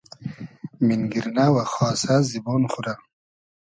مینگیرنۂ 0.85 1.45
و 1.55 1.57
خاسۂ 1.73 2.15
زیبۉن 2.29 2.63
خو 2.71 2.79
رۂ 2.85 2.93